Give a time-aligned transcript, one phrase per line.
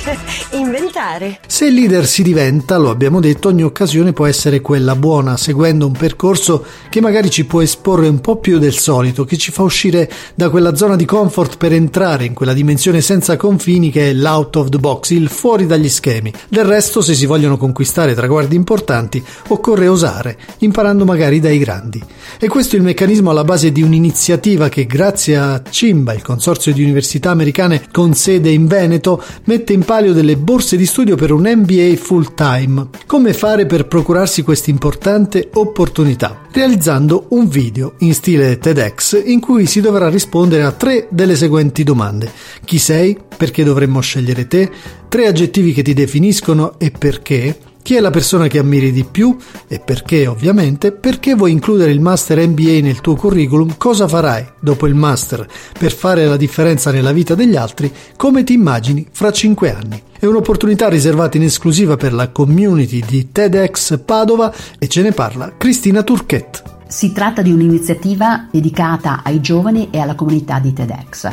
[0.52, 1.40] inventare.
[1.46, 5.92] Se leader si diventa, lo abbiamo detto, ogni occasione può essere quella buona, seguendo un
[5.92, 10.10] percorso che magari ci può esporre un po' più del solito, che ci fa uscire
[10.34, 14.56] da quella zona di comfort per entrare in quella dimensione senza confini che è l'out
[14.56, 16.32] of the box, il fuori dagli schemi.
[16.48, 22.02] Del resto, se si vogliono conquistare traguardi importanti, occorre osare, imparando magari dai grandi.
[22.38, 26.72] E questo è il meccanismo alla base di un'iniziativa che grazie a CIMBA, il consorzio
[26.72, 31.32] di università americane con sede in Veneto, mette in palio delle borse di studio per
[31.32, 32.90] un MBA full time.
[33.06, 36.42] Come fare per procurarsi questa importante opportunità?
[36.52, 41.82] Realizzando un video in stile TEDx in cui si dovrà rispondere a tre delle seguenti
[41.82, 42.30] domande.
[42.64, 43.18] Chi sei?
[43.36, 44.70] Perché dovremmo scegliere te?
[45.08, 47.69] Tre aggettivi che ti definiscono e perché?
[47.82, 50.92] Chi è la persona che ammiri di più e perché ovviamente?
[50.92, 53.76] Perché vuoi includere il master MBA nel tuo curriculum?
[53.76, 57.92] Cosa farai dopo il master per fare la differenza nella vita degli altri?
[58.16, 60.02] Come ti immagini fra 5 anni?
[60.18, 65.54] È un'opportunità riservata in esclusiva per la community di TEDx Padova e ce ne parla
[65.56, 66.62] Cristina Turchet.
[66.86, 71.32] Si tratta di un'iniziativa dedicata ai giovani e alla comunità di TEDx.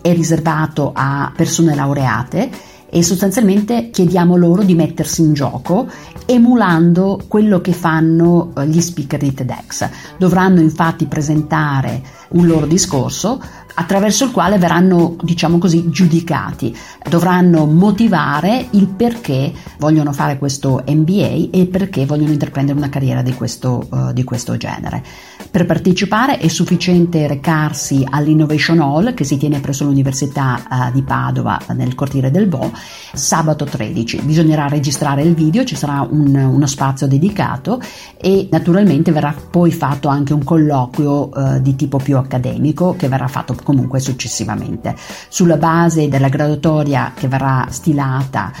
[0.00, 2.50] È riservato a persone laureate
[2.90, 5.88] e sostanzialmente chiediamo loro di mettersi in gioco
[6.26, 9.88] emulando quello che fanno eh, gli speaker di TEDx.
[10.18, 13.42] Dovranno infatti presentare un loro discorso
[13.74, 16.76] attraverso il quale verranno, diciamo così, giudicati.
[17.08, 23.34] Dovranno motivare il perché vogliono fare questo MBA e perché vogliono intraprendere una carriera di
[23.34, 25.02] questo, uh, di questo genere.
[25.50, 31.58] Per partecipare è sufficiente recarsi all'Innovation Hall che si tiene presso l'Università uh, di Padova
[31.74, 32.70] nel cortile del Bo
[33.12, 34.20] sabato 13.
[34.22, 37.80] Bisognerà registrare il video, ci sarà un, uno spazio dedicato
[38.16, 43.26] e naturalmente verrà poi fatto anche un colloquio uh, di tipo più accademico che verrà
[43.26, 44.94] fatto comunque successivamente.
[45.28, 48.52] Sulla base della graduatoria che verrà stilata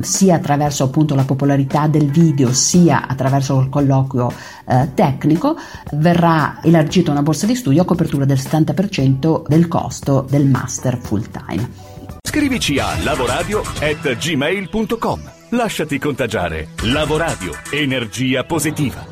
[0.00, 4.32] sia attraverso appunto la popolarità del video sia attraverso il colloquio
[4.66, 5.56] eh, tecnico
[5.92, 11.26] verrà elargita una borsa di studio a copertura del 70% del costo del master full
[11.30, 11.68] time.
[12.26, 15.20] Scrivici a lavoradio@gmail.com.
[15.50, 16.68] Lasciati contagiare.
[16.84, 19.00] Lavoradio, energia positiva.